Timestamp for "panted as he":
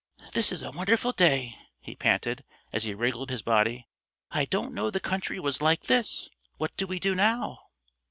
1.95-2.95